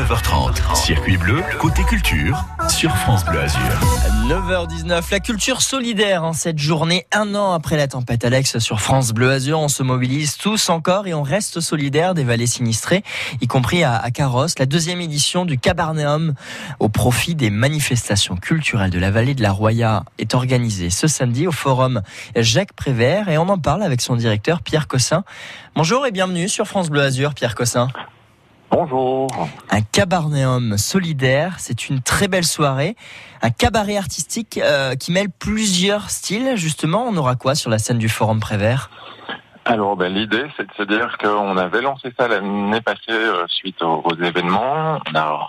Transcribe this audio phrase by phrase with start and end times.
[0.00, 0.74] 9h30.
[0.74, 3.60] Circuit bleu, côté culture, sur France Bleu Azur.
[4.28, 9.12] 9h19, la culture solidaire en cette journée, un an après la tempête Alex sur France
[9.12, 9.60] Bleu Azur.
[9.60, 13.04] On se mobilise tous encore et on reste solidaire des vallées sinistrées,
[13.42, 14.58] y compris à, Carrosse.
[14.58, 16.32] La deuxième édition du Cabarnéum
[16.78, 21.46] au profit des manifestations culturelles de la vallée de la Roya est organisée ce samedi
[21.46, 22.00] au forum
[22.36, 25.24] Jacques Prévert et on en parle avec son directeur Pierre Cossin.
[25.76, 27.88] Bonjour et bienvenue sur France Bleu Azur, Pierre Cossin.
[28.70, 29.26] Bonjour.
[29.70, 32.94] Un cabarnéum solidaire, c'est une très belle soirée.
[33.42, 36.52] Un cabaret artistique euh, qui mêle plusieurs styles.
[36.54, 38.88] Justement, on aura quoi sur la scène du Forum Prévert?
[39.64, 43.82] Alors, ben, l'idée, c'est de se dire qu'on avait lancé ça l'année passée euh, suite
[43.82, 45.00] aux, aux, événements.
[45.12, 45.46] On a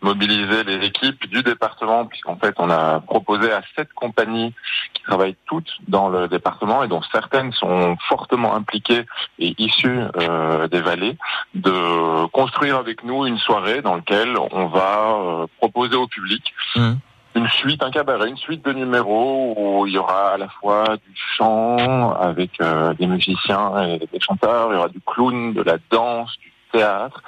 [0.00, 4.54] remobilisé les équipes du département, puisqu'en fait, on a proposé à sept compagnies
[4.94, 9.06] qui travaillent toutes dans le département et dont certaines sont fortement impliquées
[9.38, 11.16] et issues euh, des vallées,
[11.54, 16.92] de construire avec nous une soirée dans laquelle on va euh, proposer au public Mmh.
[17.34, 20.96] une suite, un cabaret, une suite de numéros où il y aura à la fois
[20.96, 25.62] du chant avec euh, des musiciens et des chanteurs, il y aura du clown, de
[25.62, 27.22] la danse, du théâtre,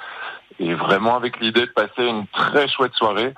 [0.61, 3.33] et vraiment avec l'idée de passer une très chouette soirée,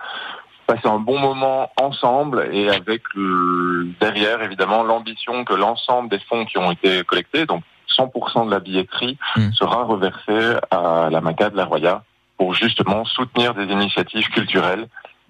[0.68, 6.46] passer un bon moment ensemble et avec le- derrière évidemment l'ambition que l'ensemble des fonds
[6.46, 7.64] qui ont été collectés, donc
[7.98, 9.52] 100% de la billetterie, Mm.
[9.54, 12.04] sera reversé à la MACA de la Roya
[12.38, 14.88] pour justement soutenir des initiatives culturelles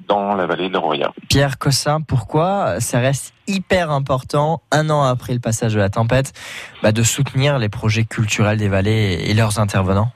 [0.07, 1.11] dans la vallée de la Roya.
[1.29, 6.33] Pierre Cossin, pourquoi ça reste hyper important, un an après le passage de la tempête,
[6.81, 10.11] bah, de soutenir les projets culturels des vallées et leurs intervenants?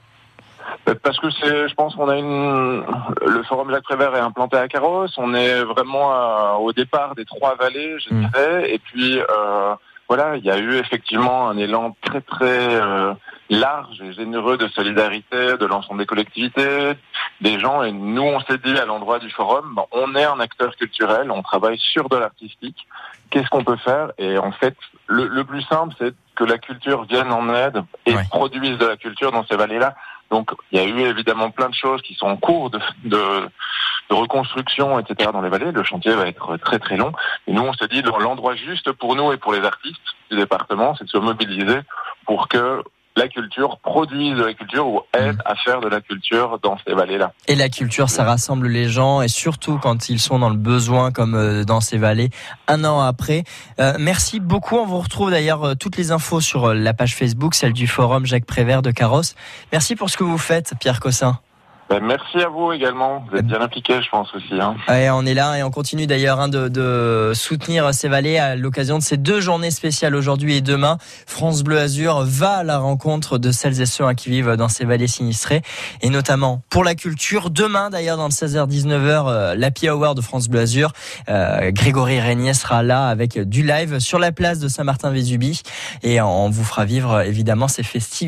[1.02, 2.84] Parce que c'est, je pense qu'on a une,
[3.26, 5.14] le forum Jacques Prévert est implanté à Carrosse.
[5.18, 8.20] On est vraiment à- au départ des trois vallées, je Mm.
[8.26, 8.72] dirais.
[8.72, 9.74] Et puis euh,
[10.08, 13.12] voilà, il y a eu effectivement un élan très très euh,
[13.50, 16.92] large et généreux de solidarité de l'ensemble des collectivités,
[17.40, 17.82] des gens.
[17.82, 21.30] Et nous, on s'est dit à l'endroit du forum, bon, on est un acteur culturel,
[21.30, 22.86] on travaille sur de l'artistique.
[23.30, 24.12] Qu'est-ce qu'on peut faire?
[24.16, 24.74] Et en fait,
[25.06, 28.22] le, le plus simple, c'est que la culture vienne en aide et Ouais.
[28.30, 29.94] produise de la culture dans ces vallées-là.
[30.30, 33.48] Donc, il y a eu évidemment plein de choses qui sont en cours de, de,
[34.10, 35.30] de reconstruction, etc.
[35.32, 35.72] dans les vallées.
[35.72, 37.12] Le chantier va être très très long.
[37.46, 40.00] Et nous, on s'est dit, l'endroit juste pour nous et pour les artistes
[40.30, 41.80] du département, c'est de se mobiliser
[42.26, 42.82] pour que
[43.18, 46.94] la culture produise de la culture ou aide à faire de la culture dans ces
[46.94, 47.32] vallées-là.
[47.48, 51.10] Et la culture, ça rassemble les gens et surtout quand ils sont dans le besoin
[51.10, 52.30] comme euh, dans ces vallées,
[52.68, 53.44] un an après.
[53.80, 54.76] Euh, merci beaucoup.
[54.76, 58.24] On vous retrouve d'ailleurs euh, toutes les infos sur la page Facebook, celle du forum
[58.24, 59.34] Jacques Prévert de Carrosse.
[59.72, 61.38] Merci pour ce que vous faites, Pierre Cossin.
[61.88, 63.24] Ben, merci à vous également.
[63.30, 64.60] Vous êtes bien impliqués, je pense aussi.
[64.60, 64.76] Hein.
[64.88, 68.56] Ouais, on est là et on continue d'ailleurs hein, de, de soutenir ces vallées à
[68.56, 70.98] l'occasion de ces deux journées spéciales aujourd'hui et demain.
[71.26, 74.68] France Bleu Azur va à la rencontre de celles et ceux hein, qui vivent dans
[74.68, 75.62] ces vallées sinistrées
[76.02, 77.48] et notamment pour la culture.
[77.48, 80.92] Demain d'ailleurs dans le 16h-19h, euh, l'Happy de France Bleu Azur.
[81.30, 85.62] Euh, Grégory Régnier sera là avec du live sur la place de Saint-Martin-Vésubie
[86.02, 88.18] et on vous fera vivre évidemment ces festivités.